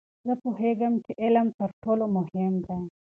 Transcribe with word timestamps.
زه 0.25 0.33
پوهیږم 0.41 0.93
چې 1.05 1.11
علم 1.23 1.47
تر 1.59 1.69
ټولو 1.83 2.05
مهم 2.17 2.53
دی. 2.65 2.79